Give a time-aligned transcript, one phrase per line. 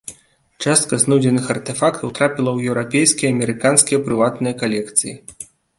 [0.65, 5.13] Частка знойдзеных артэфактаў трапіла ў еўрапейскія і амерыканскія прыватныя калекцыі.